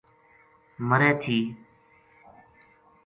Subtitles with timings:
[0.87, 1.37] مرے تھی